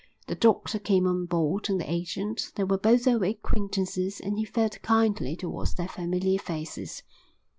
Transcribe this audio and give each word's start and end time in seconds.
The 0.25 0.33
doctor 0.33 0.79
came 0.79 1.05
on 1.05 1.27
board 1.27 1.69
and 1.69 1.79
the 1.79 1.87
agent. 1.87 2.53
They 2.55 2.63
were 2.63 2.79
both 2.79 3.07
old 3.07 3.21
acquaintances 3.21 4.19
and 4.19 4.35
he 4.35 4.45
felt 4.45 4.81
kindly 4.81 5.35
towards 5.35 5.75
their 5.75 5.87
familiar 5.89 6.39
faces. 6.39 7.03